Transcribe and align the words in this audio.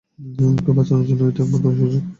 ওকে 0.51 0.71
বাঁচানোর 0.77 1.05
এটাই 1.05 1.43
একমাত্র 1.43 1.67
সুযোগ! 1.79 2.03